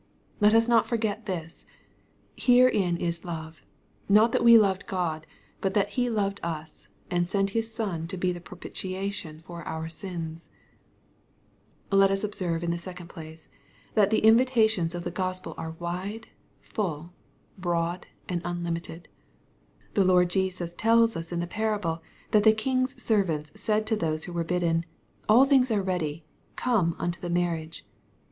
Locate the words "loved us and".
6.09-7.27